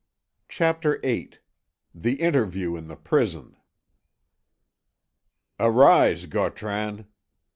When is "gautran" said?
6.25-7.05